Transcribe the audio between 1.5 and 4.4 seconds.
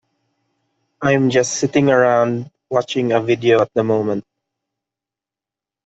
sitting around watching a video at the moment.